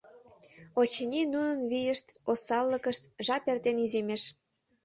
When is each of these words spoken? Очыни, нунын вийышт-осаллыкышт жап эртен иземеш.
Очыни, 0.79 1.21
нунын 1.33 1.59
вийышт-осаллыкышт 1.71 3.03
жап 3.25 3.43
эртен 3.51 3.77
иземеш. 3.85 4.23